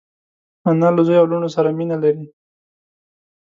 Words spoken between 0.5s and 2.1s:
انا له زوی او لوڼو سره مینه